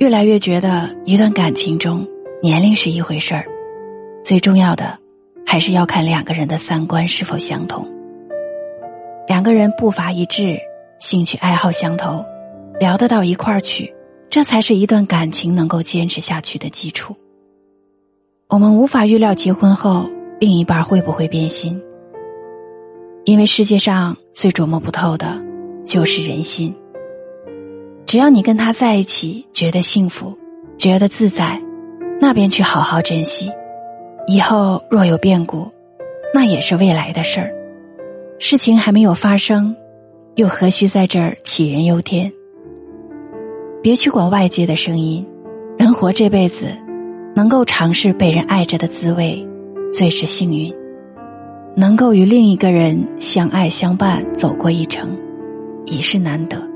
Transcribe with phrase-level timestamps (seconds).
[0.00, 2.08] 越来越觉得，一段感情中，
[2.40, 3.44] 年龄是一回事儿，
[4.24, 4.98] 最重要的，
[5.44, 7.86] 还是要看两个人的三观是否相同。
[9.28, 10.58] 两个人步伐一致，
[11.00, 12.24] 兴趣爱好相投，
[12.78, 13.92] 聊得到一块儿去，
[14.30, 17.14] 这才是一段感情能够坚持下去的基础。
[18.48, 20.08] 我们无法预料结婚后
[20.40, 21.78] 另一半会不会变心，
[23.26, 25.38] 因为世界上最琢磨不透的，
[25.84, 26.74] 就是人心。
[28.10, 30.36] 只要你跟他在一起，觉得幸福，
[30.76, 31.62] 觉得自在，
[32.20, 33.48] 那便去好好珍惜。
[34.26, 35.68] 以后若有变故，
[36.34, 37.52] 那也是未来的事儿。
[38.40, 39.76] 事情还没有发生，
[40.34, 42.32] 又何须在这儿杞人忧天？
[43.80, 45.24] 别去管外界的声音。
[45.78, 46.76] 人活这辈子，
[47.36, 49.46] 能够尝试被人爱着的滋味，
[49.94, 50.74] 最是幸运。
[51.76, 55.16] 能够与另一个人相爱相伴走过一程，
[55.86, 56.68] 已是难得。